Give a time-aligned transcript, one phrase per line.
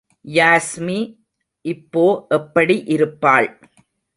[0.25, 0.97] யாஸ்மி
[1.65, 2.25] இப்பொ
[2.29, 3.49] எப்படி இருப்பாள்.